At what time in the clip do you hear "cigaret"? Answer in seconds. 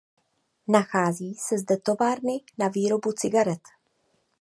3.11-3.61